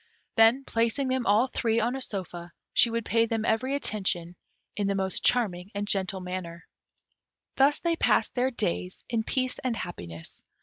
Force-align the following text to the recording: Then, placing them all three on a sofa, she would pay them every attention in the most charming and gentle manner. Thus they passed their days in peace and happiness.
Then, 0.35 0.63
placing 0.65 1.09
them 1.09 1.27
all 1.27 1.45
three 1.45 1.79
on 1.79 1.95
a 1.95 2.01
sofa, 2.01 2.53
she 2.73 2.89
would 2.89 3.05
pay 3.05 3.27
them 3.27 3.45
every 3.45 3.75
attention 3.75 4.35
in 4.75 4.87
the 4.87 4.95
most 4.95 5.23
charming 5.23 5.69
and 5.75 5.87
gentle 5.87 6.21
manner. 6.21 6.65
Thus 7.55 7.79
they 7.81 7.97
passed 7.97 8.33
their 8.33 8.49
days 8.49 9.05
in 9.09 9.23
peace 9.23 9.59
and 9.59 9.75
happiness. 9.77 10.41